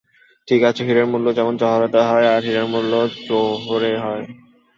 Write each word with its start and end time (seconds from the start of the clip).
ঠিক 0.47 0.61
আছে, 0.63 0.81
হীরের 0.87 1.07
মূল্য 1.07 1.27
যেমন 1.37 1.53
জহরতে 1.57 1.99
হয়, 2.01 2.27
আর 2.33 2.41
হিরোর 2.47 2.67
মূল্য 2.73 2.93
জোহরে 3.27 3.93
হয়। 3.97 4.25